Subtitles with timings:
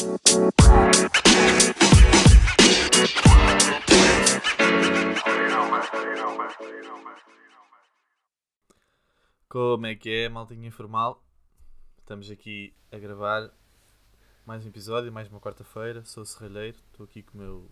[0.00, 0.16] Como
[9.84, 11.22] é que é, maltinha informal?
[11.98, 13.50] Estamos aqui a gravar
[14.46, 16.02] mais um episódio, mais uma quarta-feira.
[16.06, 17.70] Sou o Serralheiro, estou aqui com o meu,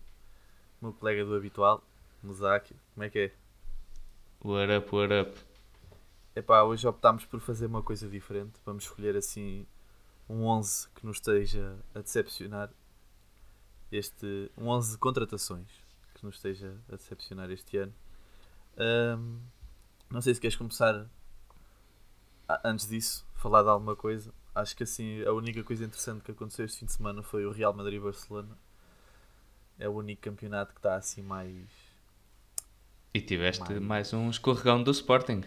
[0.79, 1.83] meu colega do habitual,
[2.21, 2.75] Musáquio.
[2.93, 3.33] Como é que é?
[4.45, 5.35] What up, what up?
[6.35, 8.59] Epá, hoje optámos por fazer uma coisa diferente.
[8.63, 9.65] Vamos escolher assim
[10.29, 12.69] um 11 que nos esteja a decepcionar.
[13.91, 15.67] Este, um 11 de contratações
[16.13, 17.93] que nos esteja a decepcionar este ano.
[18.77, 19.39] Ahm,
[20.09, 21.09] não sei se queres começar
[22.63, 24.31] antes disso, falar de alguma coisa.
[24.53, 27.51] Acho que assim a única coisa interessante que aconteceu este fim de semana foi o
[27.51, 28.57] Real Madrid-Barcelona.
[29.79, 31.67] É o único campeonato que está assim mais.
[33.13, 33.81] E tiveste Mais.
[33.81, 35.41] mais um escorregão do Sporting.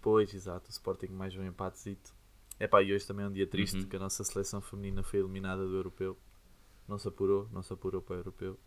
[0.00, 2.12] Pois, exato, o Sporting mais um empatezito.
[2.58, 3.86] Epá, e hoje também é um dia triste Uhum.
[3.86, 6.16] que a nossa seleção feminina foi eliminada do Europeu.
[6.86, 8.58] Não se apurou, não se apurou para o Europeu.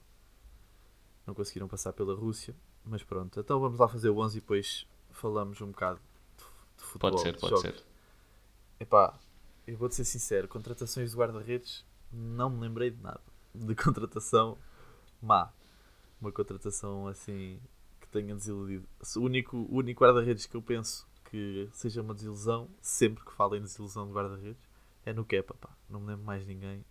[1.26, 2.56] Não conseguiram passar pela Rússia.
[2.84, 6.00] Mas pronto, então vamos lá fazer o 11 e depois falamos um bocado
[6.38, 6.44] de,
[6.78, 7.12] de futebol.
[7.12, 7.62] Pode ser, de pode jogos.
[7.80, 7.86] ser.
[8.80, 9.18] Epá,
[9.66, 13.22] eu vou-te ser sincero, contratações de guarda-redes, não me lembrei de nada.
[13.56, 14.58] De contratação
[15.22, 15.52] má.
[16.22, 17.60] Uma contratação assim
[18.00, 18.88] que tenha desiludido.
[19.16, 23.56] O único, o único guarda-redes que eu penso que seja uma desilusão, sempre que falo
[23.56, 24.62] em desilusão de guarda-redes,
[25.06, 25.70] é no Kepa, pá.
[25.90, 26.84] Não me lembro mais ninguém.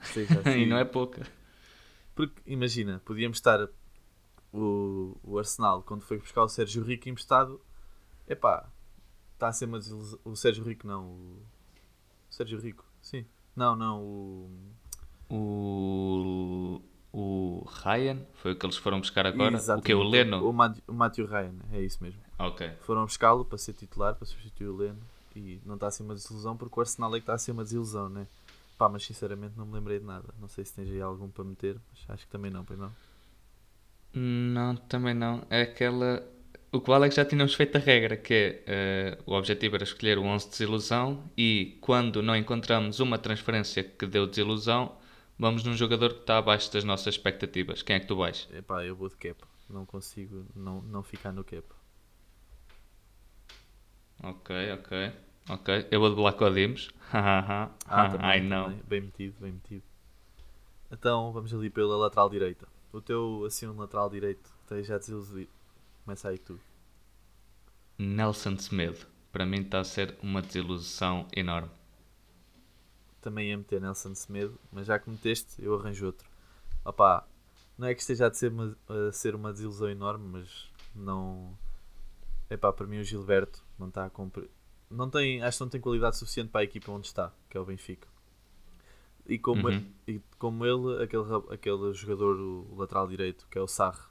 [0.00, 0.50] que seja assim.
[0.60, 1.26] e não é pouca.
[2.14, 3.68] Porque imagina, podíamos estar
[4.52, 7.60] o, o Arsenal quando foi buscar o Sérgio Rico emprestado,
[8.28, 8.68] epá,
[9.32, 10.18] está a ser uma desilusão.
[10.24, 11.42] O Sérgio Rico não, o,
[12.30, 13.24] o Sérgio Rico, sim.
[13.56, 14.50] Não, não, o.
[15.30, 16.80] O,
[17.12, 19.54] o Ryan foi o que eles foram buscar agora.
[19.54, 20.48] O Exatamente, que é o Leno?
[20.48, 22.20] O, Mat- o Matthew Ryan, é isso mesmo.
[22.38, 22.70] Ok.
[22.80, 25.00] Foram buscá-lo para ser titular, para substituir o Leno
[25.36, 27.52] e não está a ser uma desilusão porque o Arsenal é que está a ser
[27.52, 28.26] uma desilusão, né?
[28.76, 30.28] Pá, mas sinceramente não me lembrei de nada.
[30.40, 32.92] Não sei se tens aí algum para meter, mas acho que também não, pois não.
[34.12, 35.44] Não, também não.
[35.50, 36.26] É aquela.
[36.72, 39.76] O que vale é que já tínhamos feito a regra, que é eh, o objetivo
[39.76, 44.96] era escolher o 11 de desilusão e quando não encontramos uma transferência que deu desilusão,
[45.38, 47.80] vamos num jogador que está abaixo das nossas expectativas.
[47.82, 48.48] Quem é que tu vais?
[48.52, 49.46] Epá, eu vou de Kepa.
[49.70, 51.73] Não consigo não, não ficar no Kepa.
[54.24, 55.12] Ok, ok.
[55.50, 55.88] Ok.
[55.90, 56.90] Eu vou de Black Odimos.
[57.12, 58.74] Ah, também, Ai não.
[58.88, 59.84] Bem metido, bem metido.
[60.90, 62.66] Então vamos ali pela lateral direita.
[62.92, 65.48] O teu, assim, um lateral direito esteja a desiludir.
[66.04, 66.58] Começa aí tu.
[67.98, 69.06] Nelson Semedo.
[69.30, 71.70] Para mim está a ser uma desilusão enorme.
[73.20, 76.28] Também ia meter Nelson Semedo, mas já que meteste, eu arranjo outro.
[76.84, 77.26] Opá,
[77.76, 81.56] não é que esteja a ser uma, a ser uma desilusão enorme, mas não.
[82.48, 84.50] Epá, para mim o Gilberto não está a cumprir.
[84.90, 87.60] Não tem, acho que não tem qualidade suficiente para a equipa onde está, que é
[87.60, 88.06] o Benfica.
[89.26, 89.92] E como, Uhum.
[90.06, 94.02] e como ele, aquele, aquele jogador, o lateral direito, que é o Sarre,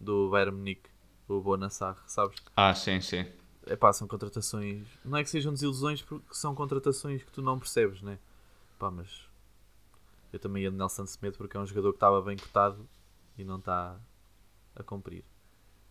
[0.00, 0.88] do Bayern Munique,
[1.28, 2.38] o Bonassar, sabes?
[2.56, 3.26] Ah, sim, sim.
[3.66, 4.86] Epá, são contratações.
[5.04, 8.18] Não é que sejam desilusões, porque são contratações que tu não percebes, né?
[8.78, 9.28] Pá, mas.
[10.32, 12.88] Eu também ia de Nelson Semedo porque é um jogador que estava bem cotado
[13.38, 13.96] e não está
[14.74, 15.24] a cumprir.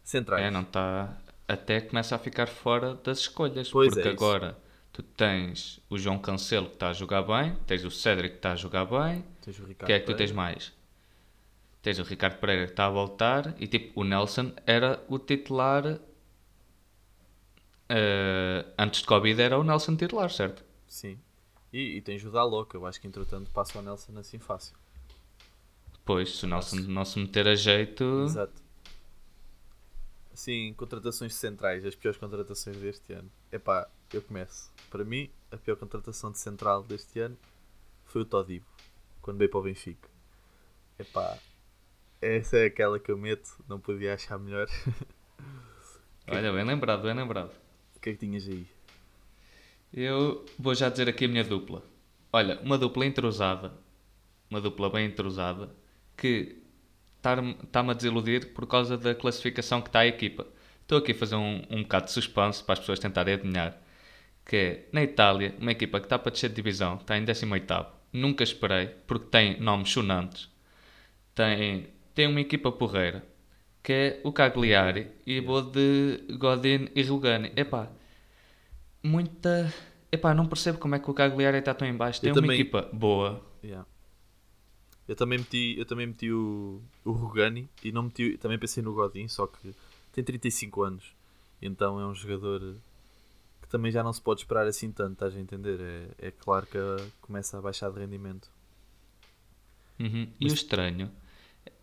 [0.03, 0.43] Centrais.
[0.43, 1.17] É, não está.
[1.47, 3.69] Até começa a ficar fora das escolhas.
[3.69, 4.57] Pois porque é agora
[4.91, 8.51] tu tens o João Cancelo que está a jogar bem, tens o Cédric que está
[8.53, 9.25] a jogar bem.
[9.41, 10.73] Tens o Ricardo que é que tu tens mais?
[11.81, 15.99] Tens o Ricardo Pereira que está a voltar e tipo, o Nelson era o titular.
[17.89, 20.63] eh, antes de Covid era o Nelson titular, certo?
[20.87, 21.19] Sim.
[21.73, 24.75] E, e tens o Dalot, eu acho que entretanto passa o Nelson assim fácil.
[26.05, 28.03] Pois, se o Nelson não se meter a jeito.
[28.23, 28.62] Exato.
[30.33, 33.31] Sim, contratações centrais, as piores contratações deste ano.
[33.51, 34.71] Epá, eu começo.
[34.89, 37.37] Para mim, a pior contratação de central deste ano
[38.05, 38.65] foi o Todibo,
[39.21, 40.09] quando veio para o Benfica.
[40.97, 41.37] Epá,
[42.19, 44.67] essa é aquela que eu meto, não podia achar melhor.
[46.27, 47.51] Olha, bem lembrado, bem lembrado.
[47.95, 48.65] o que é que tinhas aí?
[49.93, 51.83] Eu vou já dizer aqui a minha dupla.
[52.31, 53.73] Olha, uma dupla entrosada,
[54.49, 55.69] uma dupla bem entrosada,
[56.17, 56.62] que
[57.23, 60.45] está-me a desiludir por causa da classificação que está a equipa.
[60.81, 63.77] Estou aqui a fazer um, um bocado de suspense para as pessoas tentarem adivinhar.
[64.45, 67.85] Que é, na Itália, uma equipa que está para descer de divisão, está em 18º.
[68.11, 70.49] Nunca esperei, porque tem nomes sonantes.
[71.33, 73.23] Tem, tem uma equipa porreira,
[73.81, 77.51] que é o Cagliari, e vou de Godin e Rugani.
[77.55, 77.87] Epá,
[79.01, 79.73] muita.
[80.11, 82.21] Epá, não percebo como é que o Cagliari está tão em baixo.
[82.21, 83.43] Tem Eu uma também- equipa boa.
[83.63, 83.85] Yeah.
[85.07, 88.93] Eu também meti, eu também meti o, o Rugani e não meti, também pensei no
[88.93, 89.75] Godin, só que
[90.13, 91.13] tem 35 anos.
[91.61, 92.75] Então é um jogador
[93.61, 95.79] que também já não se pode esperar assim tanto, estás a entender?
[95.81, 96.77] É, é claro que
[97.21, 98.49] começa a baixar de rendimento.
[99.99, 100.27] Uhum.
[100.39, 101.11] E o estranho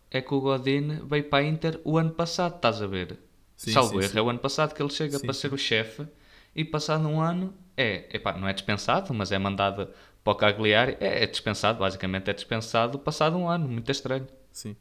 [0.09, 3.17] é que o Godin veio para a Inter o ano passado, estás a ver?
[3.55, 4.17] Sim, Salvo sim, erro, sim.
[4.17, 6.07] é o ano passado que ele chega Sim, para ser o chefe
[6.55, 9.87] e passado um ano é, epá, não é dispensado, mas é mandado
[10.23, 14.27] para o Cagliari, é, é dispensado, basicamente é dispensado passado um ano, muito estranho.
[14.51, 14.75] Sim.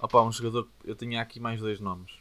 [0.00, 0.68] Opa, um jogador.
[0.84, 2.12] Eu tinha aqui mais dois nomes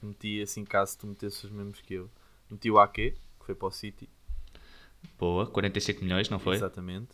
[0.00, 2.10] que meti assim, caso tu metesses os mesmos que eu.
[2.50, 4.08] Meti o Ake, que foi para o City,
[5.18, 6.56] Boa, 45 milhões, não foi?
[6.56, 7.10] exatamente.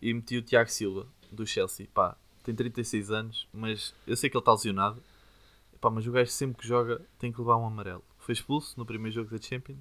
[0.00, 1.88] E meti o Tiago Silva, do Chelsea.
[1.92, 5.02] Pá, tem 36 anos, mas eu sei que ele está lesionado.
[5.80, 8.04] Pá, mas o gajo sempre que joga tem que levar um amarelo.
[8.18, 9.78] Foi expulso no primeiro jogo da Champions.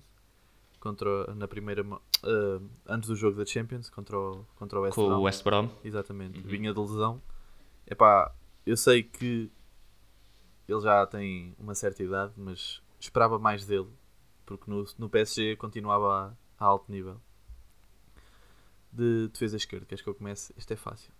[0.79, 1.85] Contra, na primeira,
[2.23, 5.17] ah, antes do jogo da Champions contra o, contra o West Com Ham.
[5.17, 5.69] o West Brom.
[5.83, 6.39] Exatamente.
[6.41, 7.21] Vinha de lesão.
[7.85, 8.33] Epá,
[8.65, 9.51] eu sei que
[10.67, 13.89] ele já tem uma certa idade, mas esperava mais dele.
[14.45, 17.19] Porque no, no PSG continuava a, a alto nível.
[18.91, 19.85] De defesa esquerda.
[19.85, 20.53] Queres que eu comece?
[20.57, 21.11] Este é fácil.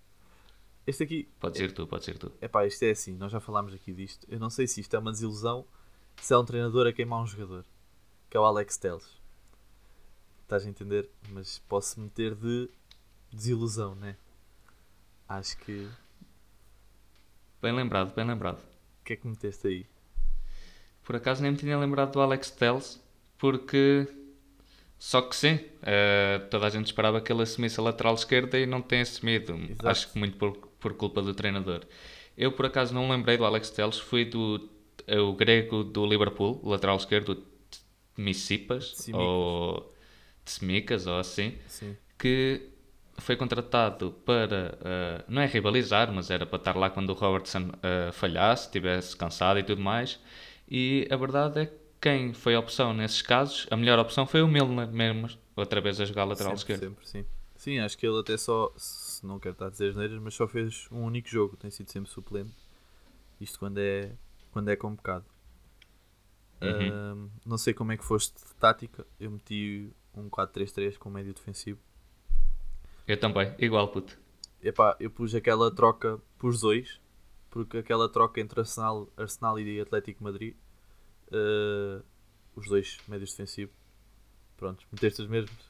[0.88, 2.32] Este aqui, Pode ser tu, pode ser tu.
[2.42, 3.16] epá, isto é assim.
[3.16, 4.26] Nós já falámos aqui disto.
[4.30, 5.66] Eu não sei se isto é uma desilusão,
[6.20, 7.64] se é um treinador a queimar um jogador.
[8.30, 9.19] Que é o Alex Telles.
[10.50, 11.08] Estás a entender?
[11.30, 12.68] Mas posso meter de
[13.32, 14.16] desilusão, né?
[15.28, 15.88] Acho que.
[17.62, 18.58] Bem lembrado, bem lembrado.
[18.58, 19.86] O que é que meteste aí?
[21.04, 23.00] Por acaso nem me tinha lembrado do Alex Telles,
[23.38, 24.08] porque.
[24.98, 28.66] Só que sim, eh, toda a gente esperava que ele assumisse a lateral esquerda e
[28.66, 29.54] não tem assumido.
[29.54, 29.88] Exato.
[29.88, 31.86] Acho que muito por, por culpa do treinador.
[32.36, 34.68] Eu por acaso não lembrei do Alex Telles, fui do
[35.06, 37.46] eh, o grego do Liverpool, lateral esquerdo
[38.18, 39.99] Missipas, Tsimikas.
[40.50, 41.96] Ou Tsimikas, ou assim, Sim.
[42.18, 42.70] que
[43.18, 47.70] foi contratado para, eh, não é rivalizar, mas era para estar lá quando o Robertson
[47.84, 50.20] eh, falhasse, estivesse cansado e tudo mais.
[50.68, 54.42] E a verdade é que quem foi a opção nesses casos, a melhor opção foi
[54.42, 56.82] o Milner mesmo, outra vez a jogar lateral esquerdo.
[56.82, 57.26] sempre, sim.
[57.58, 60.34] Sim, acho que ele até só, se não quero estar a dizer as neiras, mas
[60.34, 62.56] só fez um único jogo, tem sido sempre suplente.
[63.42, 64.14] Isto quando é,
[64.52, 65.26] quando é convocado.
[66.62, 67.30] Uhum.
[67.46, 71.80] Não sei como é que foste de tática, eu meti um 4-3-3 com médio defensivo.
[73.08, 74.18] Eu também, igual puto.
[74.62, 77.00] Epá, eu pus aquela troca, pus dois,
[77.50, 80.56] porque aquela troca entre Arsenal, Arsenal e Atlético Madrid,
[81.32, 82.02] eh,
[82.56, 83.74] os dois médios defensivos,
[84.58, 85.70] pronto, meteste os mesmos.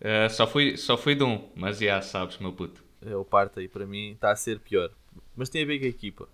[0.00, 2.82] Eh, só, fui, só fui de um, mas já sabes, meu puto.
[3.00, 4.90] É o parte aí para mim está a ser pior.
[5.36, 6.28] Mas tem a ver com a equipa.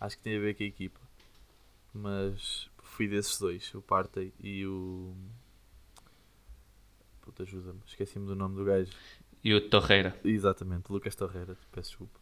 [0.00, 1.00] Acho que tem a ver com a equipa.
[1.92, 5.14] Mas fui desses dois, o Partey e o.
[7.26, 7.80] Puta, ajuda-me.
[7.84, 8.92] Esqueci-me do nome do gajo.
[9.42, 10.16] E o Torreira.
[10.24, 12.20] Exatamente, Lucas Torreira, peço desculpa.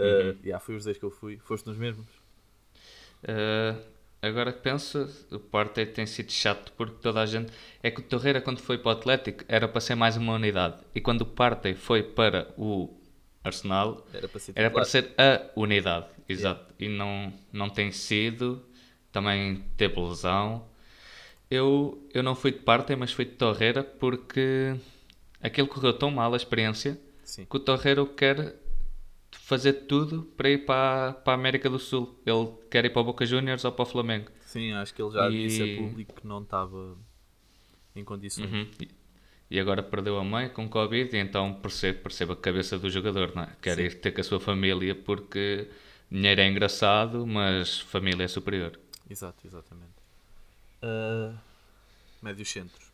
[0.00, 0.30] Uhum.
[0.30, 1.38] Uh, yeah, foi os dois que eu fui.
[1.38, 2.06] Foste nos mesmos?
[3.22, 3.80] Uh,
[4.20, 7.52] agora que penso, o Partey tem sido chato porque toda a gente.
[7.80, 10.82] É que o Torreira, quando foi para o Atlético, era para ser mais uma unidade.
[10.92, 12.92] E quando o Partey foi para o
[13.44, 16.08] Arsenal, Era para ser era para ser a unidade.
[16.28, 16.74] Exato.
[16.80, 18.60] E não, não tem sido.
[19.12, 20.66] Também teve lesão.
[21.50, 24.74] Eu, eu não fui de Partey, mas fui de Torreira porque
[25.40, 27.46] aquilo correu tão mal a experiência Sim.
[27.48, 28.56] que o Torreira quer
[29.30, 32.18] fazer tudo para ir para, para a América do Sul.
[32.26, 34.30] Ele quer ir para o Boca Juniors ou para o Flamengo.
[34.40, 36.96] Sim, acho que ele já E- disse a público que não estava
[37.94, 38.50] em condições.
[38.50, 38.66] Uhum.
[39.48, 43.32] E- agora perdeu a mãe com Covid, e então percebe, percebe a cabeça do jogador,
[43.36, 43.50] não é?
[43.62, 43.82] Quer Sim.
[43.82, 45.68] ir ter com a sua família porque
[46.10, 48.76] dinheiro é engraçado, mas família é superior.
[49.08, 49.94] Exato, exatamente.
[50.82, 51.38] Uh,
[52.22, 52.92] médios centros.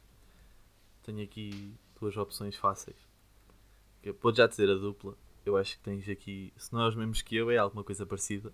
[1.03, 2.97] Tenho aqui duas opções fáceis.
[4.03, 5.17] Eu Vou já dizer a dupla.
[5.45, 8.07] Eu acho que tens aqui, se não é os mesmos que eu, é alguma coisa
[8.07, 8.53] parecida.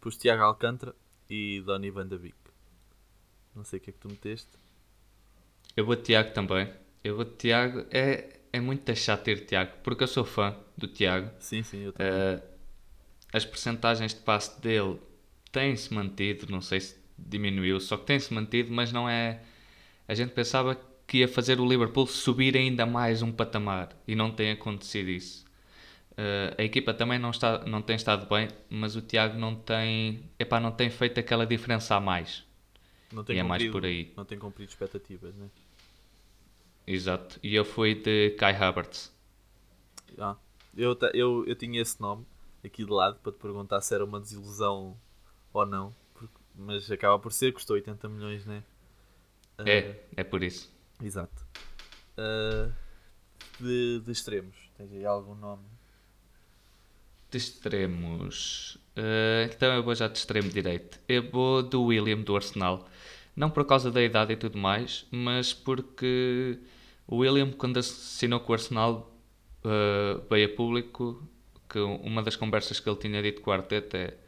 [0.00, 0.94] Pus Tiago Alcântara
[1.28, 2.36] e Donny Van de Beek.
[3.54, 4.48] Não sei o que é que tu meteste.
[5.76, 6.72] Eu vou de Tiago também.
[7.04, 7.86] Eu vou de Tiago.
[7.90, 11.30] É, é muito chato ter Tiago, porque eu sou fã do Tiago.
[11.38, 12.12] Sim, sim, eu também.
[12.12, 12.42] Eh,
[13.32, 14.98] as percentagens de passe dele
[15.52, 19.42] têm-se mantido, não sei se diminuiu, só que tem-se mantido, mas não é.
[20.08, 24.30] A gente pensava que ia fazer o Liverpool subir ainda mais um patamar e não
[24.30, 25.44] tem acontecido isso.
[26.16, 30.22] Eh, a equipa também não, está, não tem estado bem, mas o Tiago não tem,
[30.38, 32.44] epá, não tem feito aquela diferença a mais.
[33.10, 34.12] não tem e é mais por aí.
[34.16, 35.48] Não tem cumprido expectativas, né?
[36.86, 37.38] Exato.
[37.42, 39.12] E eu fui de Kai Havertz.
[40.18, 40.36] Ah,
[40.76, 42.26] eu, eu, eu tinha esse nome
[42.64, 44.96] aqui de lado para te perguntar se era uma desilusão
[45.52, 45.94] ou não.
[46.60, 48.62] Mas acaba por ser, custou 80 milhões, né?
[49.58, 50.70] Ah, É, é por isso.
[51.02, 51.46] Exato.
[52.16, 52.70] Ah,
[53.60, 55.64] de, de extremos, tens aí algum nome?
[57.30, 58.78] De extremos.
[58.96, 60.98] eh, então eu vou já de extremo direito.
[61.08, 62.88] Eu vou do William do Arsenal.
[63.36, 66.58] Não por causa da idade e tudo mais, mas porque
[67.06, 69.12] o William, quando assinou com o Arsenal,
[69.64, 71.22] uh, veio a público
[71.68, 74.18] que uma das conversas que ele tinha dito com o Arteta é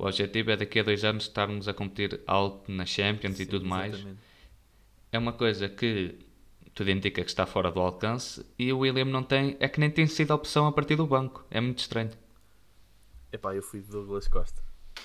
[0.00, 3.46] o objetivo é daqui a dois anos estarmos a competir alto na Champions Sim, e
[3.46, 4.04] tudo exatamente.
[4.04, 4.16] mais.
[5.12, 6.18] É uma coisa que
[6.74, 9.90] tudo indica que está fora do alcance e o William não tem, é que nem
[9.90, 11.44] tem sido a opção a partir do banco.
[11.50, 12.10] É muito estranho.
[13.30, 14.62] Epá, eu fui de Douglas Costa.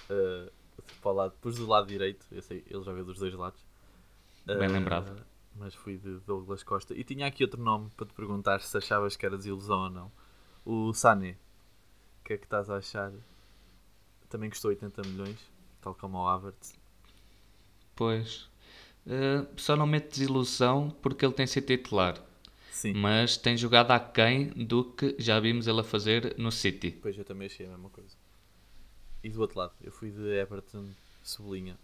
[0.10, 0.50] Uh,
[1.02, 3.66] para o lado, pus do lado direito, eu sei, ele joga dos dois lados.
[4.46, 5.26] Bem uh, lembrado.
[5.58, 6.94] Mas fui de Douglas Costa.
[6.94, 10.12] E tinha aqui outro nome para te perguntar se achavas que era desilusão ou não.
[10.64, 11.38] O Sané.
[12.22, 13.12] O que é que estás a achar?
[14.36, 15.38] Também custou 80 milhões,
[15.82, 16.78] tal como o Havertz.
[17.96, 18.50] Pois.
[19.08, 22.22] Uh, só não mete desilusão porque ele tem sido titular.
[22.70, 22.92] Sim.
[22.96, 26.92] Mas tem jogado aquém do que já vimos ele a fazer no City.
[27.02, 28.14] Pois eu também achei a mesma coisa.
[29.24, 30.90] E do outro lado, eu fui de Everton
[31.24, 31.78] Sublinha.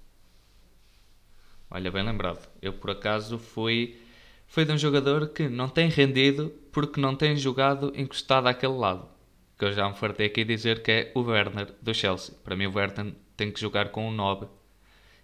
[1.69, 2.49] Olha, bem lembrado.
[2.61, 3.97] Eu por acaso fui,
[4.45, 9.07] fui de um jogador que não tem rendido porque não tem jogado encostado àquele lado.
[9.61, 12.33] Que eu já me fartei aqui dizer que é o Werner do Chelsea.
[12.43, 14.47] Para mim o Werner tem que jogar com um 9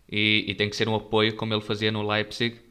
[0.08, 2.62] e, e tem que ser um apoio como ele fazia no Leipzig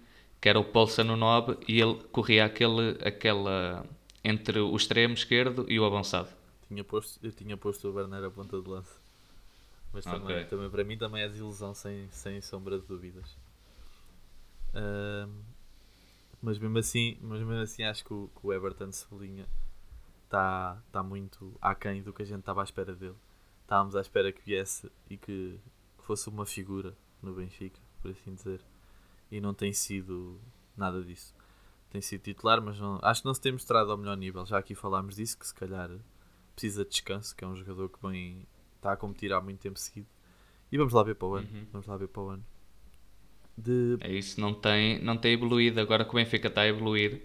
[0.41, 3.85] que era o Paulson no Nob e ele corria aquele, aquela
[4.23, 6.29] entre o extremo esquerdo e o avançado.
[6.69, 9.01] Tinha posto, eu tinha posto o Werner a ponta de lança.
[9.93, 10.45] Mas também, okay.
[10.45, 13.37] também para mim também é desilusão sem, sem sombra de dúvidas.
[14.69, 15.29] Uh,
[16.41, 19.47] mas mesmo assim, mas mesmo assim acho que o, que o Everton Cebolinha
[20.27, 23.17] está tá muito aquém do que a gente estava à espera dele.
[23.63, 25.59] Estávamos à espera que viesse e que,
[25.99, 28.63] que fosse uma figura no Benfica, por assim dizer
[29.31, 30.41] e não tem sido
[30.77, 31.35] nada disso.
[31.91, 34.45] Tem sido titular, mas não, acho que não se tem mostrado ao melhor nível.
[34.45, 35.91] Já aqui falámos disso, que se calhar
[36.55, 39.79] precisa de descanso, que é um jogador que vem, está a competir há muito tempo
[39.79, 40.07] seguido.
[40.71, 41.49] E vamos lá ver para o ano.
[41.53, 41.67] Uhum.
[41.73, 42.45] Vamos lá ver para o ano.
[43.57, 43.97] De...
[44.01, 45.81] É isso, não tem, não tem evoluído.
[45.81, 47.23] Agora que o Benfica está a evoluir,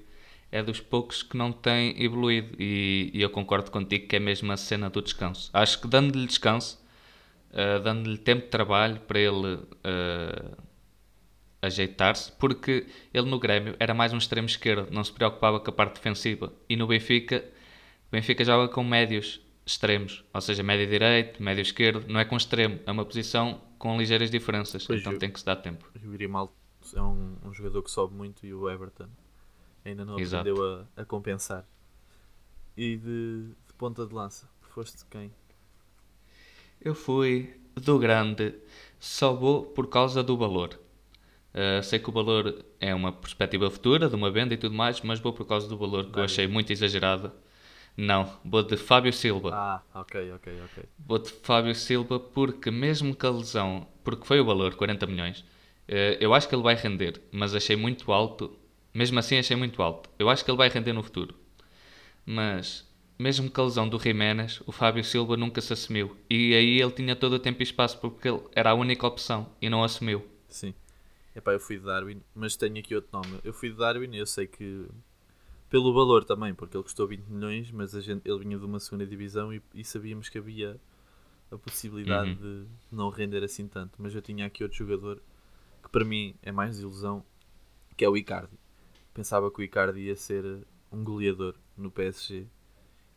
[0.52, 2.56] é dos poucos que não tem evoluído.
[2.60, 5.50] E, e eu concordo contigo que é mesmo a cena do descanso.
[5.54, 6.84] Acho que dando-lhe descanso,
[7.52, 9.56] uh, dando-lhe tempo de trabalho para ele.
[9.56, 10.72] Uh,
[11.62, 15.74] ajeitar-se, porque ele no Grêmio era mais um extremo esquerdo, não se preocupava com a
[15.74, 16.52] parte defensiva.
[16.68, 17.46] E no Benfica,
[18.08, 22.36] o Benfica joga com médios extremos, ou seja, médio direito, médio esquerdo, não é com
[22.36, 25.88] extremo, é uma posição com ligeiras diferenças, pois então eu, tem que se dar tempo.
[26.04, 26.52] O Grimaldo
[26.96, 29.08] é um, um, jogador que sobe muito e o Everton
[29.84, 30.50] ainda não Exato.
[30.50, 31.66] aprendeu a, a, compensar.
[32.76, 35.32] E de, de ponta de lança, foste quem?
[36.80, 38.56] Eu fui do grande,
[39.00, 40.80] só vou por causa do valor.
[41.54, 45.02] Uh, sei que o valor é uma perspectiva futura de uma venda e tudo mais,
[45.02, 47.32] mas vou por causa do valor que eu achei muito exagerado.
[47.96, 49.52] Não, vou de Fábio Silva.
[49.54, 50.84] Ah, ok, ok, ok.
[50.98, 55.40] Vou de Fábio Silva porque, mesmo que a lesão, porque foi o valor, 40 milhões,
[55.40, 58.58] uh, eu acho que ele vai render, mas achei muito alto.
[58.94, 60.10] Mesmo assim, achei muito alto.
[60.20, 61.34] Eu acho que ele vai render no futuro.
[62.26, 66.18] Mas, mesmo que a lesão do Jiménez, o Fábio Silva nunca se assumiu.
[66.30, 69.50] E aí ele tinha todo o tempo e espaço porque ele era a única opção
[69.62, 70.26] e não assumiu.
[70.50, 70.74] Sim.
[71.36, 73.40] Epá, eu fui de Darwin, mas tenho aqui outro nome.
[73.44, 74.86] Eu fui de Darwin e eu sei que
[75.70, 78.80] pelo valor também, porque ele custou 20 milhões, mas a gente, ele vinha de uma
[78.80, 80.78] segunda divisão e, e sabíamos que havia
[81.50, 82.36] a possibilidade uhum.
[82.36, 83.94] de não render assim tanto.
[83.98, 85.22] Mas eu tinha aqui outro jogador
[85.82, 87.24] que para mim é mais ilusão,
[87.96, 88.52] que é o Icardi.
[89.14, 92.48] Pensava que o Icardi ia ser um goleador no PSG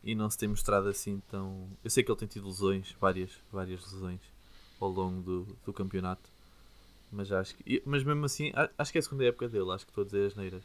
[0.03, 1.69] e não se tem mostrado assim tão.
[1.83, 4.21] Eu sei que ele tem tido lesões, várias, várias lesões
[4.79, 6.35] ao longo do, do campeonato
[7.15, 7.81] mas acho que.
[7.85, 10.27] Mas mesmo assim, acho que é a segunda época dele, acho que estou a dizer
[10.27, 10.63] as neiras.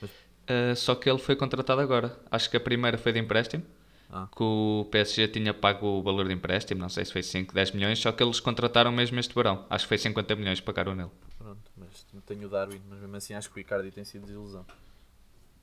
[0.00, 0.10] Mas...
[0.10, 2.16] Uh, só que ele foi contratado agora.
[2.30, 3.64] Acho que a primeira foi de empréstimo.
[4.12, 4.28] Ah.
[4.30, 7.72] Que o PSG tinha pago o valor de empréstimo, não sei se foi 5, 10
[7.72, 9.66] milhões, só que eles contrataram mesmo este verão.
[9.68, 11.10] Acho que foi 50 milhões que pagaram nele.
[11.38, 14.64] Pronto, mas tenho o Darwin, mas mesmo assim acho que o Icardi tem sido desilusão.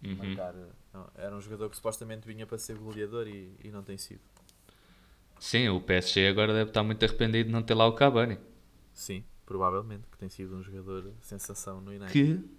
[0.04, 0.16] Uhum.
[0.16, 0.54] Marcar,
[0.94, 4.22] não, era um jogador que supostamente vinha para ser goleador e, e não tem sido.
[5.40, 8.38] Sim, o PSG agora deve estar muito arrependido de não ter lá o Cavani.
[8.94, 12.12] Sim, provavelmente, que tem sido um jogador sensação no United.
[12.12, 12.50] Que,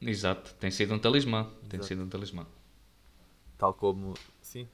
[0.00, 1.68] exato, tem sido um talismã, exato.
[1.68, 2.46] tem sido um talismã.
[3.56, 4.68] Tal como, sim,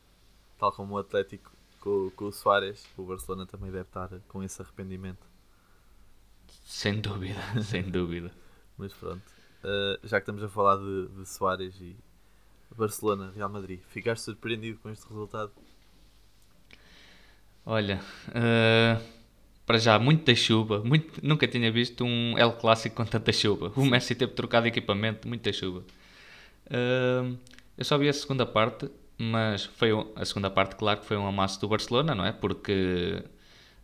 [0.58, 4.62] tal como o Atlético com, com o Soares, o Barcelona também deve estar com esse
[4.62, 5.31] arrependimento.
[6.64, 8.32] Sem dúvida, sem dúvida.
[8.76, 9.22] Mas pronto,
[9.64, 11.96] uh, já que estamos a falar de, de Soares e
[12.76, 15.52] Barcelona, Real Madrid, ficaste surpreendido com este resultado?
[17.64, 19.22] Olha, uh
[19.66, 20.82] para já, muita chuva.
[20.84, 23.72] Muito, nunca tinha visto um El Clássico com tanta chuva.
[23.76, 25.82] O Messi teve trocado equipamento, muita chuva.
[26.66, 27.38] Uh,
[27.78, 31.26] eu só vi a segunda parte, mas foi a segunda parte, claro, que foi um
[31.26, 32.32] amasso do Barcelona, não é?
[32.32, 33.24] Porque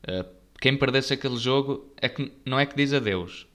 [0.09, 3.47] uh, quem perdesse aquele jogo é que, não é que diz adeus,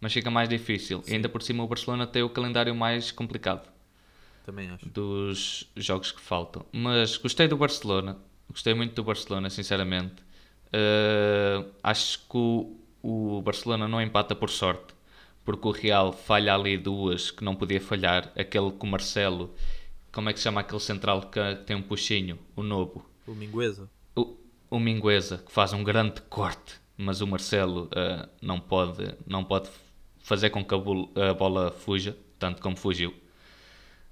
[0.00, 1.02] mas fica mais difícil.
[1.06, 3.68] E ainda por cima o Barcelona tem o calendário mais complicado
[4.44, 4.88] Também acho.
[4.88, 6.64] dos jogos que faltam.
[6.72, 8.16] Mas gostei do Barcelona,
[8.50, 10.22] gostei muito do Barcelona, sinceramente.
[10.68, 14.94] Uh, acho que o, o Barcelona não empata por sorte,
[15.44, 18.32] porque o Real falha ali duas que não podia falhar.
[18.36, 19.54] Aquele com o Marcelo,
[20.12, 23.08] como é que se chama aquele central que tem um puxinho, o Novo?
[23.26, 23.88] O Mingueza.
[24.70, 29.70] O, Mingueza, que faz um grande corte, mas o Marcelo uh, não, pode, não pode
[30.22, 33.14] fazer com que a, bol- a bola fuja, tanto como fugiu.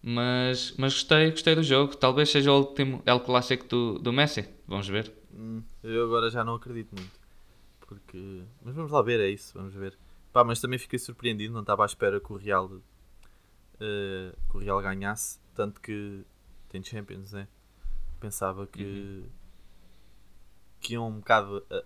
[0.02, 1.96] Mas, mas gostei, gostei do jogo.
[1.96, 4.48] Talvez seja o último El Clássico do, do Messi.
[4.66, 5.12] Vamos ver.
[5.34, 7.18] Hum, eu agora já não acredito muito.
[7.80, 8.42] Porque.
[8.64, 9.98] Mas vamos lá ver, é isso, vamos ver.
[10.32, 12.70] Pá, mas também fiquei surpreendido, não estava à espera que o Real
[13.80, 16.22] eh, que o Real ganhasse, tanto que
[16.68, 17.48] tem Champions, né?
[18.20, 19.24] Pensava que
[20.86, 21.82] que iam um bocado a,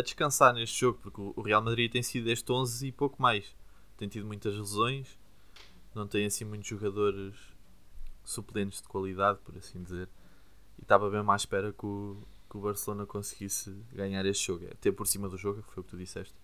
[0.00, 3.54] a descansar neste jogo, porque o Real Madrid tem sido este 11 e pouco mais.
[3.96, 5.16] Tem tido muitas lesões,
[5.94, 7.36] não tem assim muitos jogadores
[8.24, 10.08] suplentes de qualidade, por assim dizer.
[10.76, 14.90] E estava bem à espera que o, que o Barcelona conseguisse ganhar este jogo, até
[14.90, 16.34] por cima do jogo, que foi o que tu disseste.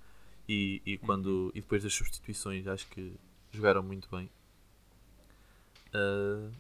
[0.49, 3.17] E, e, quando, e depois das substituições, acho que
[3.51, 4.31] jogaram muito bem.
[5.93, 6.51] Ah,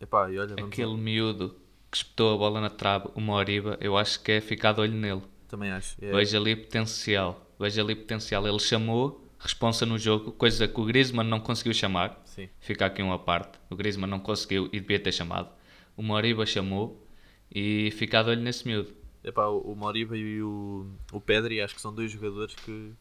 [0.00, 4.22] epá, e olha, Aquele miúdo que espetou a bola na trave, o Moriba, eu acho
[4.22, 5.22] que é ficar de olho nele.
[5.48, 5.96] também acho.
[6.02, 7.46] É, Vejo ali potencial.
[7.58, 8.46] Vejo ali potencial.
[8.46, 12.20] Ele chamou, responsa no jogo, coisa que o Griezmann não conseguiu chamar.
[12.24, 12.48] sim.
[12.60, 13.58] Fica aqui uma parte.
[13.70, 15.48] O Griezmann não conseguiu e devia ter chamado.
[15.96, 17.04] O Moriba chamou
[17.52, 18.92] e fica de olho nesse miúdo.
[19.24, 22.92] Epá, o o Moriba e o, o Pedri acho que são dois jogadores que,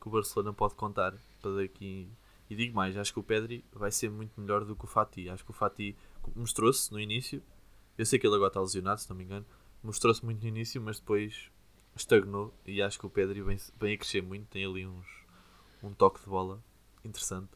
[0.00, 2.08] que o Barcelona pode contar para daqui.
[2.48, 5.28] E digo mais, acho que o Pedri vai ser muito melhor do que o Fati.
[5.28, 5.94] Acho que o Fati
[6.34, 7.40] mostrou-se no início.
[8.00, 9.44] Eu sei que ele agora está lesionado, se não me engano.
[9.82, 11.50] Mostrou-se muito no início, mas depois
[11.94, 12.54] estagnou.
[12.66, 14.46] E acho que o Pedri vem, vem a crescer muito.
[14.46, 15.06] Tem ali uns,
[15.82, 16.64] um toque de bola
[17.04, 17.50] interessante.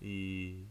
[0.00, 0.64] E,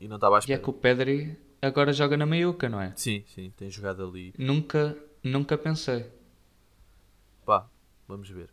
[0.00, 0.62] e não estava à E é espera.
[0.62, 2.92] que o Pedri agora joga na meiuca, não é?
[2.94, 4.32] Sim, sim, tem jogado ali.
[4.38, 6.06] Nunca, nunca pensei.
[7.44, 7.68] Pá,
[8.06, 8.48] vamos ver.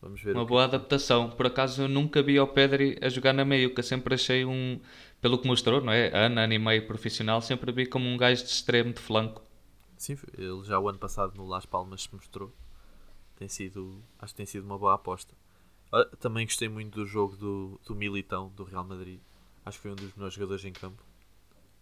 [0.00, 0.34] Vamos ver.
[0.34, 1.30] Uma o que- boa adaptação.
[1.30, 3.82] Por acaso eu nunca vi ao Pedri a jogar na meiuca.
[3.82, 4.80] Sempre achei um,
[5.20, 6.10] pelo que mostrou, não é?
[6.16, 9.42] Ano, ano e meio profissional, sempre vi como um gajo de extremo de flanco.
[9.96, 12.54] Sim, ele já o ano passado no Las Palmas se mostrou.
[13.36, 15.34] Tem sido, acho que tem sido uma boa aposta.
[15.92, 19.20] Ah, Também gostei muito do jogo do, do Militão, do Real Madrid.
[19.64, 21.02] Acho que foi um dos melhores jogadores em campo.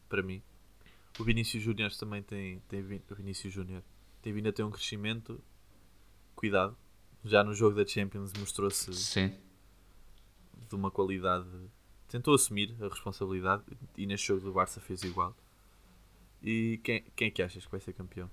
[0.08, 0.42] Para mim.
[1.18, 3.82] O Vinícius Júnior também tem, tem o Vinícius Júnior
[4.22, 5.40] tem vindo a ter um crescimento.
[6.34, 6.76] Cuidado.
[7.24, 9.32] Já no jogo da Champions mostrou-se Sim.
[10.68, 11.46] de uma qualidade.
[12.08, 13.62] Tentou assumir a responsabilidade
[13.96, 15.34] e neste jogo do Barça fez igual.
[16.42, 18.30] E quem, quem é que achas que vai ser campeão?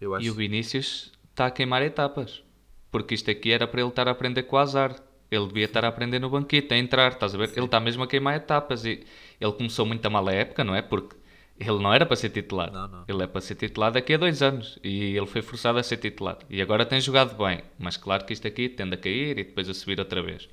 [0.00, 2.42] Eu acho E o Vinícius está a queimar etapas.
[2.90, 5.02] Porque isto aqui era para ele estar a aprender com o azar.
[5.30, 7.52] Ele devia estar a aprender no banquete, a entrar, estás a ver?
[7.54, 8.84] Ele está mesmo a queimar etapas.
[8.84, 9.04] E
[9.40, 10.82] ele começou muito a mala época, não é?
[10.82, 11.16] Porque
[11.58, 12.70] ele não era para ser titular.
[12.70, 13.04] Não, não.
[13.08, 14.78] Ele é para ser titular daqui a dois anos.
[14.82, 16.38] E ele foi forçado a ser titular.
[16.48, 17.62] E agora tem jogado bem.
[17.78, 20.48] Mas claro que isto aqui tende a cair e depois a subir outra vez.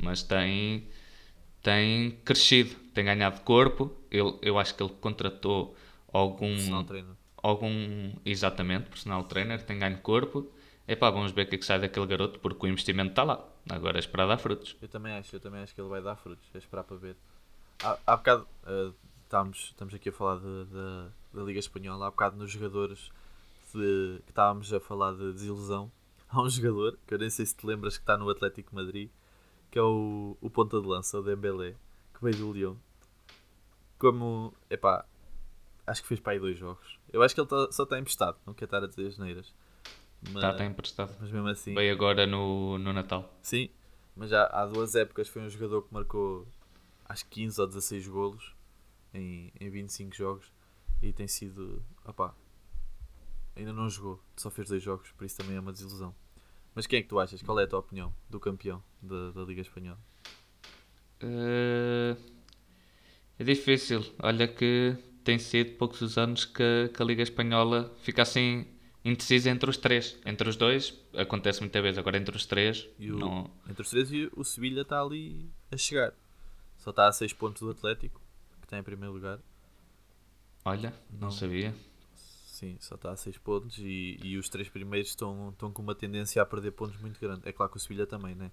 [0.00, 0.88] Mas tem,
[1.62, 3.92] tem crescido, tem ganhado corpo.
[4.10, 5.76] Ele, eu acho que ele contratou
[6.12, 7.16] algum personal treino.
[7.42, 10.46] algum exatamente personal trainer tem ganho corpo
[10.86, 13.42] epá, vamos ver o que é que sai daquele garoto porque o investimento está lá
[13.70, 16.16] agora é esperar dar frutos Eu também acho, eu também acho que ele vai dar
[16.16, 16.46] frutos.
[16.54, 17.16] É esperar para ver.
[17.82, 18.90] Há, há bocado eh,
[19.32, 22.06] estamos, estamos aqui a falar de- de- da Liga Espanhola.
[22.06, 23.10] Há bocado nos jogadores
[23.74, 25.90] de- que estávamos a falar de desilusão.
[26.28, 29.08] Há um jogador que eu nem sei se te lembras que está no Atlético Madrid,
[29.70, 31.74] que é o, o ponta de lança, o Dembélé,
[32.14, 32.76] que veio do Lyon.
[33.98, 35.06] Como, epá,
[35.86, 36.98] acho que fez para aí dois jogos.
[37.10, 39.54] Eu acho que ele tá- só está emprestado, não quer estar a dizer as neiras.
[40.24, 41.74] Mas, está até emprestado mas mesmo assim.
[41.74, 43.68] veio agora no, no Natal Sim,
[44.14, 46.46] mas já há duas épocas foi um jogador que marcou
[47.06, 48.54] acho que 15 ou 16 golos
[49.14, 50.52] em, em 25 jogos
[51.02, 51.82] e tem sido.
[52.04, 52.34] Opá,
[53.56, 56.14] ainda não jogou, só fez dois jogos, por isso também é uma desilusão.
[56.74, 57.42] Mas quem é que tu achas?
[57.42, 59.98] Qual é a tua opinião do campeão da, da Liga Espanhola?
[61.20, 62.16] Eh,
[63.38, 68.22] é difícil olha que tem sido poucos os anos que, que a Liga Espanhola fica
[68.22, 68.66] assim
[69.04, 73.12] indecisa entre os três entre os dois acontece muita vez agora entre os três E
[73.12, 76.12] o- não Entre os três, e o Sevilha está ali a chegar.
[76.78, 78.20] Só está a 6 pontos do Atlético,
[78.72, 79.38] está em primeiro lugar.
[80.64, 81.30] olha não Não.
[81.30, 81.74] sabia
[82.16, 85.94] Sim, só está a 6 pontos e, e os três primeiros estão, estão com uma
[85.96, 87.48] tendência a perder pontos muito grande.
[87.48, 88.52] É claro que o Sevilha também, né?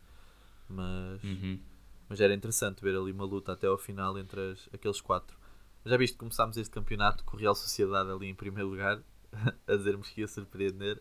[0.67, 1.59] Mas, Uhum.
[2.07, 5.37] mas era interessante ver ali uma luta até ao final entre as- aqueles quatro.
[5.85, 8.99] Já viste que começámos este campeonato com o Real Sociedade ali em primeiro lugar,
[9.67, 10.99] a dizermos que ia surpreender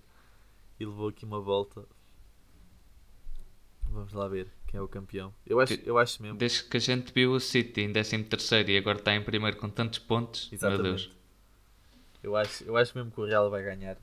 [0.78, 1.86] e levou aqui uma volta.
[3.98, 5.34] Vamos lá ver quem é o campeão.
[5.44, 6.38] Eu acho, eu acho mesmo.
[6.38, 9.68] Desde que a gente viu o City em 13 e agora está em primeiro com
[9.68, 10.82] tantos pontos, Exatamente.
[10.82, 11.10] meu Deus.
[12.22, 13.96] Eu acho, eu acho mesmo que o Real vai ganhar.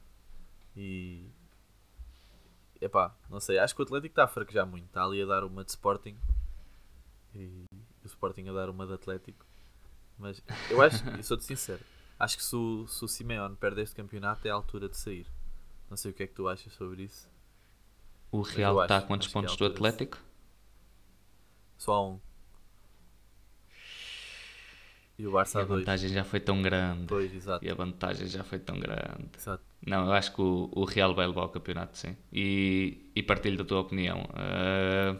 [0.75, 1.29] E.
[2.81, 3.57] Epá, não sei.
[3.57, 4.85] Acho que o Atlético está a fraquejar muito.
[4.85, 6.17] Está ali a dar uma de Sporting.
[7.33, 7.63] E
[8.03, 9.45] o Sporting a dar uma de Atlético.
[10.17, 11.81] Mas eu acho, eu sou-te sincero.
[12.19, 15.25] Acho que se o, se o Simeone perde este campeonato é a altura de sair.
[15.89, 17.29] Não sei o que é que tu achas sobre isso.
[18.35, 20.17] O eu Real está a quantos pontos do Atlético?
[21.77, 22.19] Só há um.
[25.17, 25.79] E o Barça E a dois.
[25.79, 27.05] vantagem já foi tão grande.
[27.05, 27.63] Dois, exato.
[27.65, 29.29] E a vantagem já foi tão grande.
[29.37, 29.63] exato.
[29.85, 32.17] Não, eu acho que o, o Real vai levar o campeonato, sim.
[32.33, 34.23] E, e partilho da tua opinião.
[34.31, 35.19] Uh,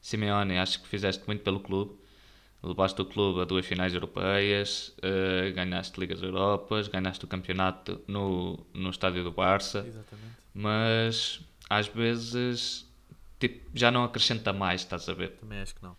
[0.00, 1.96] Simeone, acho que fizeste muito pelo clube.
[2.62, 8.66] Levaste o clube a duas finais europeias, uh, ganhaste Ligas Europas, ganhaste o campeonato no,
[8.74, 9.84] no estádio do Barça.
[9.86, 10.36] Exatamente.
[10.60, 11.40] Mas
[11.70, 12.86] às vezes
[13.38, 15.32] tipo, já não acrescenta mais, estás a ver?
[15.36, 15.96] Também acho que não.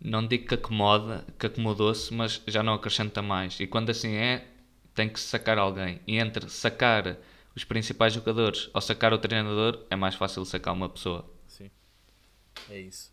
[0.00, 3.60] Não digo que acomoda, que acomodou-se, mas já não acrescenta mais.
[3.60, 4.48] E quando assim é,
[4.94, 6.00] tem que sacar alguém.
[6.06, 7.16] E entre sacar
[7.54, 11.24] os principais jogadores ou sacar o treinador, é mais fácil sacar uma pessoa.
[11.46, 11.70] Sim,
[12.68, 13.12] é isso.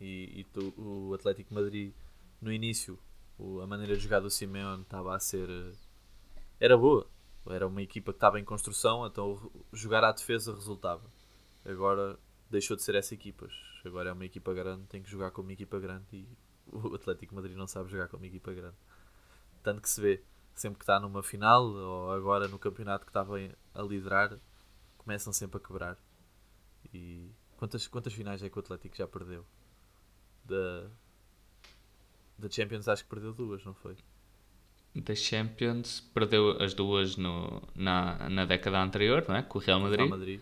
[0.00, 1.92] E, e tu- o Atlético Madrid,
[2.42, 2.98] no início,
[3.38, 5.48] o- a maneira de jogar do Simeone estava a ser.
[5.48, 5.72] eh,
[6.60, 7.06] Era boa.
[7.48, 11.04] Era uma equipa que estava em construção, então jogar à defesa resultava.
[11.64, 12.18] Agora
[12.50, 13.48] deixou de ser essa equipa.
[13.84, 16.28] Agora é uma equipa grande, tem que jogar como uma equipa grande e
[16.66, 18.76] o Atlético Madrid não sabe jogar como equipa grande.
[19.62, 20.22] Tanto que se vê,
[20.54, 23.36] sempre que está numa final ou agora no campeonato que estava
[23.74, 24.38] a liderar,
[24.98, 25.98] começam sempre a quebrar.
[26.92, 29.44] E quantas, quantas finais é que o Atlético já perdeu?
[30.44, 30.90] Da,
[32.38, 33.96] da Champions acho que perdeu duas, não foi?
[35.02, 39.42] Da Champions, perdeu as duas no, na, na década anterior, não é?
[39.42, 39.98] com o Real Madrid.
[40.06, 40.40] Real Madrid.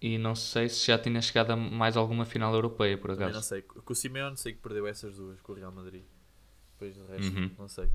[0.00, 3.34] E não sei se já tinha chegado a mais alguma final europeia, por Também acaso.
[3.38, 3.60] não sei.
[3.62, 6.02] Com o Simeone sei que perdeu essas duas com o Real Madrid.
[6.72, 7.50] Depois do resto, Uhum.
[7.58, 7.90] não sei.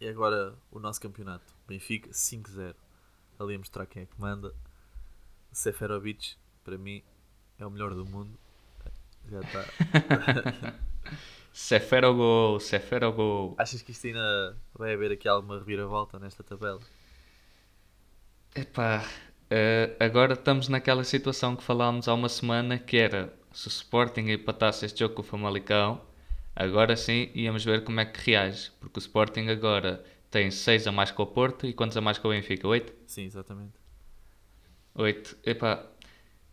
[0.00, 1.54] E agora o nosso campeonato.
[1.66, 2.74] Benfica 5-0.
[3.38, 4.54] Ali a mostrar quem é que manda.
[5.50, 7.02] Seferovic, para mim,
[7.58, 8.38] é o melhor do mundo.
[9.30, 9.64] Já está.
[11.52, 13.56] Seferogo, Seferogo.
[13.58, 16.80] Achas que isto ainda vai haver aqui alguma reviravolta nesta tabela?
[18.54, 19.04] Epá,
[19.50, 24.28] eh, agora estamos naquela situação que falámos há uma semana que era se o Sporting
[24.30, 26.00] empatasse este jogo com o Famalicão,
[26.54, 30.92] agora sim íamos ver como é que reage, porque o Sporting agora tem 6 a
[30.92, 32.66] mais com o Porto e quantos a mais com o Benfica?
[32.68, 32.92] 8?
[33.06, 33.80] Sim, exatamente.
[34.94, 35.36] 8.
[35.44, 35.86] Epá,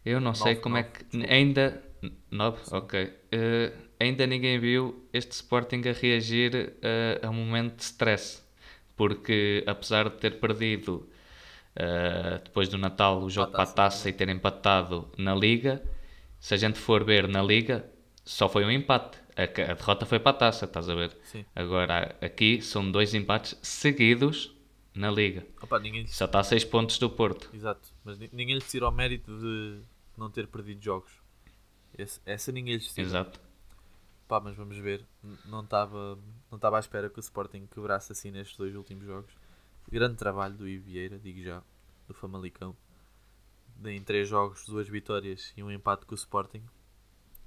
[0.05, 1.33] eu não sei Nove, como é nove, que desculpa.
[1.33, 1.83] ainda
[2.31, 3.13] 9, ok.
[3.31, 8.43] Eh, ainda ninguém viu este Sporting a reagir eh, a um momento de stress,
[8.95, 11.07] porque apesar de ter perdido
[11.75, 15.83] eh, depois do Natal o jogo Para a taça e ter empatado na Liga,
[16.39, 17.85] se a gente for ver na Liga,
[18.23, 19.17] só foi um empate.
[19.35, 21.15] A, a derrota foi para a taça, estás a ver?
[21.23, 21.43] Sim.
[21.55, 24.53] Agora aqui são dois empates seguidos
[24.93, 25.45] na Liga.
[25.61, 27.49] Opa, ninguém Só está a 6 pontos do Porto.
[27.53, 29.81] Exato, mas ni- ninguém lhe tira o mérito de
[30.17, 31.11] não ter perdido jogos.
[31.97, 33.01] Esse- essa ninguém lhe tira.
[33.01, 33.39] Exato.
[34.27, 35.05] Pá, mas vamos ver.
[35.45, 36.17] Não estava
[36.49, 39.31] não estava à espera que o Sporting quebrasse assim nestes dois últimos jogos.
[39.89, 41.61] Grande trabalho do Ivo Vieira, digo já,
[42.07, 42.75] do Famalicão.
[43.83, 46.63] Em três jogos, duas vitórias e um empate com o Sporting.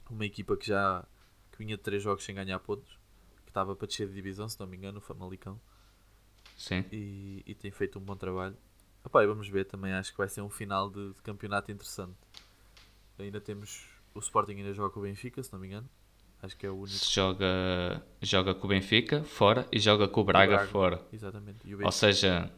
[0.09, 1.05] Uma equipa que já
[1.51, 2.99] que vinha de três jogos sem ganhar pontos.
[3.45, 5.61] Que estava para descer de divisão, se não me engano, o Famalicão.
[6.57, 6.85] Sim.
[6.91, 8.57] e, e tem feito um bom trabalho.
[9.05, 12.17] Epá, vamos ver também, acho que vai ser um final de, de campeonato interessante.
[13.19, 15.89] Ainda temos o Sporting ainda joga com o Benfica, se não me engano.
[16.43, 17.05] Acho que é o único.
[17.11, 20.71] joga, joga com o Benfica fora e joga com o Braga, Braga.
[20.71, 21.03] fora.
[21.13, 21.59] Exatamente.
[21.83, 22.51] Ou seja,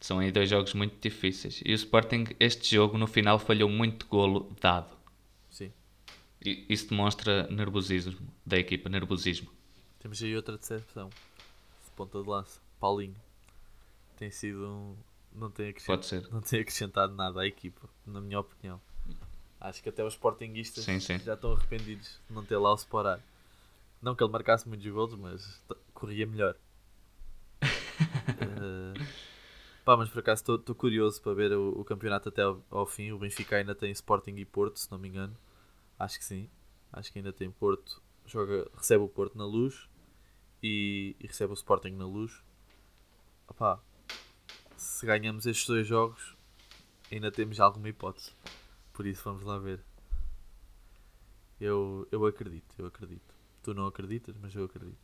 [0.00, 1.60] são aí dois jogos muito difíceis.
[1.64, 4.96] E o Sporting, este jogo, no final, falhou muito golo dado.
[5.50, 5.72] sim.
[6.42, 9.50] E isso demonstra nervosismo da equipa, nervosismo.
[9.98, 11.10] Temos aí outra decepção.
[11.10, 12.62] De ponta de laço.
[12.78, 13.16] Paulinho.
[14.16, 14.96] Tem sido um.
[15.34, 16.28] Não tem, ser.
[16.30, 18.80] não tem acrescentado nada à equipa, na minha opinião.
[19.60, 21.18] Acho que até os Sportinguistas Sim, sim.
[21.18, 23.20] já estão arrependidos de não ter lá o Sporar.
[24.00, 26.56] Não que ele marcasse muitos golos, mas corria melhor.
[28.42, 28.94] Eh,
[29.84, 33.12] pá, mas por acaso estou curioso para ver o, o campeonato até ao, ao fim.
[33.12, 35.36] O Benfica ainda tem Sporting e Porto, se não me engano.
[35.98, 36.48] Acho que sim.
[36.90, 38.00] Acho que ainda tem Porto.
[38.24, 39.88] Joga, recebe o Porto na luz
[40.62, 42.42] e, e recebe o Sporting na luz.
[43.46, 43.78] Opá,
[44.76, 46.34] se ganhamos estes dois jogos,
[47.12, 48.32] ainda temos alguma hipótese.
[48.92, 49.80] Por isso vamos lá ver.
[51.60, 53.34] Eu, eu acredito, eu acredito.
[53.62, 54.96] Tu não acreditas, mas eu acredito.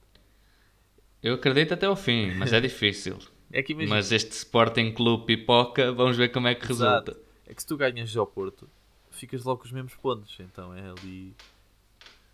[1.22, 3.18] Eu acredito até ao fim, mas é difícil.
[3.53, 7.12] É Mas este Sporting Clube Pipoca, vamos ver como é que Exato.
[7.12, 7.27] resulta.
[7.46, 8.68] é que se tu ganhas ao Porto,
[9.11, 10.37] ficas logo com os mesmos pontos.
[10.40, 11.35] Então é ali.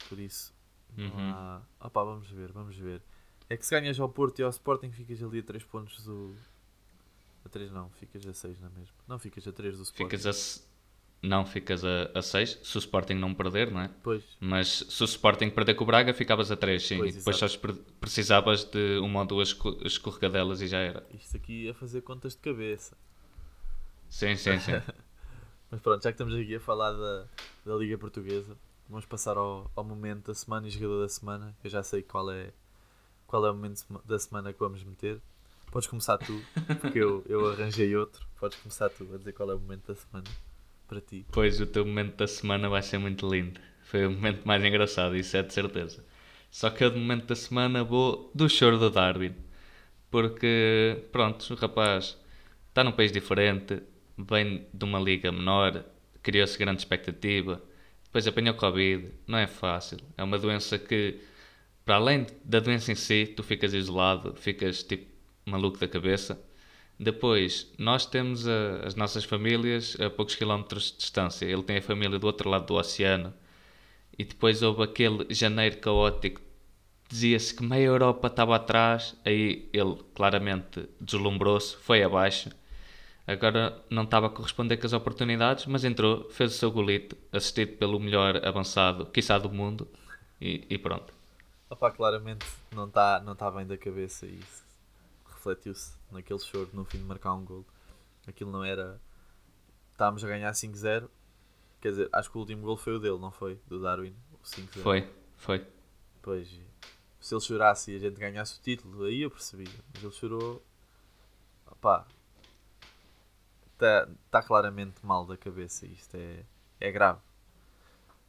[0.08, 0.52] Por isso.
[0.96, 1.30] Não Uhum.
[1.32, 1.62] há...
[1.80, 3.00] Opá, vamos ver, vamos ver.
[3.48, 6.34] É que se ganhas ao Porto e ao Sporting, ficas ali a 3 pontos do.
[7.44, 8.94] A 3 não, ficas a 6 na mesma.
[9.08, 10.04] Não, ficas a 3 do Sporting.
[10.16, 10.62] Ficas a.
[11.22, 13.88] Não, ficas a 6 se o Sporting não perder, não é?
[14.02, 16.98] Pois, Mas se o Sporting perder com o Braga, ficavas a 3, sim.
[16.98, 17.68] Pois, e depois só exato.
[17.70, 21.06] esper- precisavas de uma ou duas esco- escorregadelas e já era.
[21.14, 22.96] isto aqui a fazer contas de cabeça.
[24.10, 24.72] Sim, sim, sim.
[25.70, 27.24] Mas pronto, já que estamos aqui a falar da,
[27.64, 28.56] da Liga Portuguesa,
[28.88, 31.56] vamos passar ao, ao momento da semana e jogador da semana.
[31.62, 32.50] Eu já sei qual é,
[33.28, 35.20] qual é o momento da semana que vamos meter.
[35.70, 36.44] Podes começar tu,
[36.80, 38.26] porque eu, eu arranjei outro.
[38.40, 40.26] Podes começar tu a dizer qual é o momento da semana
[40.92, 41.24] para ti.
[41.32, 43.58] Pois o teu momento da semana vai ser muito lindo.
[43.84, 46.04] Foi o momento mais engraçado, isso é de certeza.
[46.50, 49.34] Só que eu de momento da semana vou do choro do Darwin.
[50.10, 52.18] Porque, pronto, o rapaz
[52.68, 53.82] está num país diferente,
[54.18, 55.82] vem de uma liga menor,
[56.22, 57.62] criou-se grande expectativa,
[58.04, 59.98] depois apanhou Covid, não é fácil.
[60.18, 61.20] É uma doença que,
[61.86, 65.06] para além da doença em si, tu ficas isolado, ficas tipo
[65.46, 66.38] maluco da cabeça.
[67.02, 71.44] Depois, nós temos a- as nossas famílias a poucos quilómetros de distância.
[71.44, 73.34] Ele tem a família do outro lado do oceano.
[74.16, 76.40] E depois houve aquele janeiro caótico.
[77.08, 79.16] Dizia-se que meia Europa estava atrás.
[79.24, 82.50] Aí ele claramente deslumbrou-se, foi abaixo.
[83.26, 87.76] Agora não estava a corresponder com as oportunidades, mas entrou, fez o seu golito, assistido
[87.78, 89.88] pelo melhor avançado, quiçá do mundo.
[90.40, 91.12] E, e pronto.
[91.70, 94.62] Opá, claramente não está não tá bem da cabeça isso
[95.42, 97.66] refletiu-se naquele choro no fim de marcar um gol.
[98.26, 99.00] Aquilo não era.
[99.90, 101.08] Estávamos a ganhar 5-0.
[101.80, 103.60] Quer dizer, acho que o último gol foi o dele, não foi?
[103.66, 104.14] Do Darwin.
[104.32, 104.82] O 5-0.
[104.82, 105.66] Foi, foi.
[106.22, 106.48] Pois,
[107.20, 109.72] se ele chorasse e a gente ganhasse o título, aí eu percebia.
[109.92, 110.62] Mas ele chorou.
[111.66, 112.06] Opá.
[113.72, 115.84] Está tá claramente mal da cabeça.
[115.86, 116.44] Isto é,
[116.80, 117.20] é grave.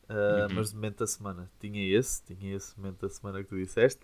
[0.10, 0.56] Ah, Uhum.
[0.56, 4.02] Mas de momento da semana tinha esse, tinha esse momento da semana que tu disseste,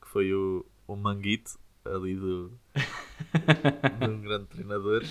[0.00, 2.50] que foi o, o manguito ali do,
[4.00, 5.02] de um grande treinador.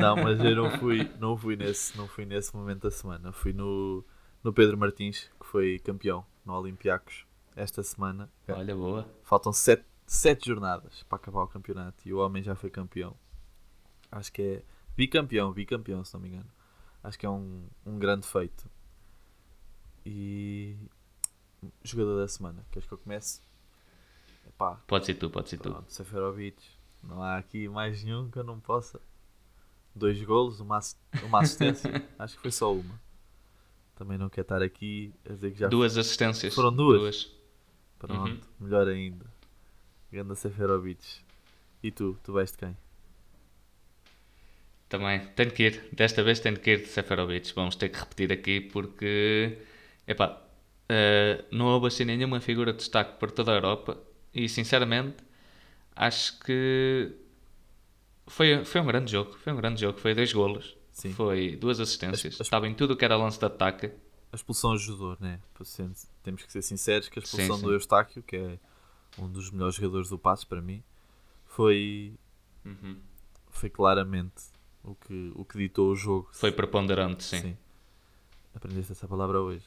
[0.00, 3.32] Não, mas eu não fui, não fui, nesse, não fui nesse momento da semana.
[3.32, 4.04] Fui no,
[4.42, 8.30] no Pedro Martins, que foi campeão no Olympiacos esta semana.
[8.48, 9.08] Olha, boa.
[9.22, 13.16] Faltam sete, sete jornadas para acabar o campeonato e o homem já foi campeão.
[14.10, 14.62] Acho que é
[14.96, 16.50] bicampeão, bicampeão, se não me engano.
[17.02, 18.68] Acho que é um, um grande feito.
[20.06, 20.76] E
[21.82, 23.40] jogador da semana, queres que eu comece?
[24.54, 25.70] Epá, Pode ser tu, pode ser tu.
[25.70, 26.62] Pronto, Seferovic.
[27.02, 29.00] Não há aqui mais nenhum que eu não possa.
[29.94, 30.80] Dois golos, uma,
[31.24, 32.04] uma assistência.
[32.18, 33.00] Acho que foi só uma.
[33.96, 36.54] Também não quero estar aqui a dizer que já Duas assistências.
[36.54, 37.30] Foram duas?
[37.98, 38.40] Pronto, Uhum.
[38.60, 39.24] melhor ainda.
[40.12, 41.04] Ganda Seferovic.
[41.82, 42.18] E tu?
[42.22, 42.76] Tu vais de quem?
[44.88, 45.88] Também, tenho que ir.
[45.92, 47.52] Desta vez tenho que ir de Seferovic.
[47.54, 49.58] Vamos ter que repetir aqui porque,
[50.06, 50.40] epá,
[50.88, 53.98] eh, não houve assim nenhuma figura de destaque por toda a Europa
[54.34, 55.16] e, sinceramente,
[55.94, 57.14] acho que
[58.26, 59.32] foi, foi um grande jogo.
[59.38, 59.98] Foi um grande jogo.
[59.98, 60.76] Foi dois golos.
[60.92, 61.12] Sim.
[61.12, 62.34] Foi duas assistências.
[62.34, 63.90] As- as- Estava em tudo o que era lance de ataque.
[64.32, 65.40] A expulsão ajudou, né?
[66.22, 67.62] Temos que ser sinceros que a Sim, expulsão sim.
[67.66, 68.58] do Eustáquio, que é
[69.18, 70.82] um dos melhores jogadores do passo para mim,
[71.46, 72.14] foi,
[72.64, 72.96] Uhum.
[73.50, 74.42] foi claramente
[74.82, 76.28] o que, o que ditou o jogo.
[76.32, 77.40] Foi preponderante, sim.
[77.40, 77.56] Sim,
[78.54, 79.64] Aprendeste essa palavra hoje.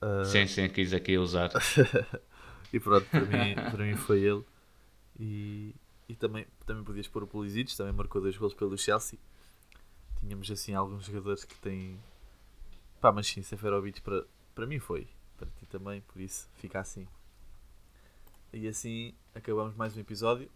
[0.00, 1.50] Ah, sim, quis aqui usar.
[2.72, 4.44] E pronto, para mim, para mim foi ele.
[5.18, 5.74] E,
[6.08, 9.18] e também, também podias pôr o Pulisic, também marcou dois gols pelo Chelsea.
[10.20, 11.98] Tínhamos assim alguns jogadores que têm.
[13.00, 15.08] Pá, mas sim, Seferovic para, para mim foi.
[15.36, 17.06] Para ti também, por isso fica assim.
[18.52, 20.50] E assim acabamos mais um episódio.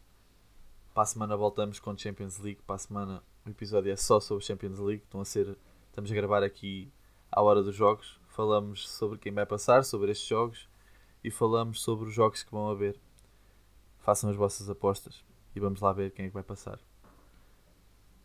[0.92, 2.61] Para a semana voltamos com Champions League.
[2.66, 5.03] Para a semana o episódio é só sobre Champions League.
[5.05, 5.57] Estão a ser,
[5.88, 6.92] estamos a gravar aqui
[7.31, 8.20] à hora dos jogos.
[8.29, 10.72] Falamos sobre quem vai passar, sobre estes jogos
[11.25, 12.99] e falamos sobre os jogos que vão haver.
[14.01, 16.79] Façam as vossas apostas e vamos lá ver quem é que vai passar.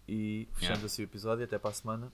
[0.07, 0.85] E fechamos Yeah.
[0.85, 1.43] assim o episódio.
[1.43, 2.13] Até para a semana.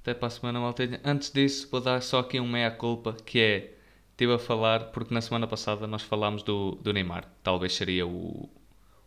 [0.00, 1.00] Até para a semana, maltinha.
[1.04, 3.78] Antes disso, vou dar só aqui um meia-culpa, que é...
[4.10, 7.26] Estive a falar, porque na semana passada nós falámos do, do Neymar.
[7.42, 8.48] Talvez seria o,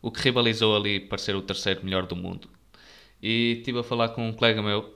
[0.01, 2.49] o que rivalizou ali para ser o terceiro melhor do mundo.
[3.21, 4.95] E estive a falar com um colega meu,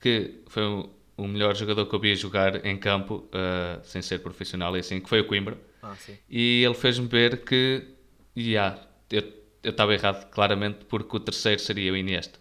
[0.00, 4.76] que foi o, melhor jogador que eu vi jogar em campo, ah, sem ser profissional
[4.76, 5.58] e assim, que foi o Coimbra.
[5.82, 5.94] Ah.
[6.28, 7.86] E ele fez-me ver que,
[8.36, 9.22] yeah, eu
[9.70, 12.38] estava errado, claramente, porque o terceiro seria o Iniesta.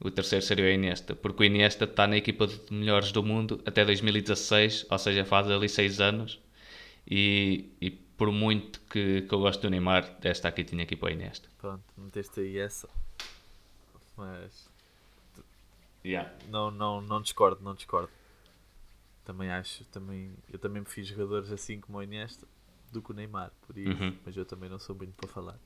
[0.00, 3.60] O terceiro seria o Iniesta, porque o Iniesta está na equipa de melhores do mundo
[3.64, 6.40] até 2016, ou seja, faz ali 6 anos.
[7.08, 11.08] E, e por muito que, que eu gosto do Neymar, esta aqui tinha ir para
[11.08, 11.48] o Iniesta.
[11.58, 12.88] Pronto, meteste aí essa.
[14.16, 14.63] Mas
[16.04, 16.30] Yeah.
[16.48, 18.10] Não, não, não discordo, não discordo.
[19.24, 22.46] Também acho, também, eu também me fiz jogadores assim como o Iniesta
[22.92, 24.16] do que o Neymar, por isso, Uhum.
[24.24, 25.58] mas eu também não sou muito para falar.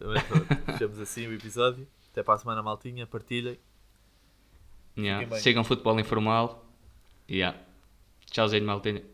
[0.00, 1.86] Mas pronto, fechamos assim o episódio.
[2.10, 3.58] Até para a semana, maltinha, partilhem.
[4.98, 5.36] Yeah.
[5.36, 6.64] Sigam futebol informal.
[7.30, 7.56] Yeah.
[8.26, 9.04] Tchauzinho, maltinha.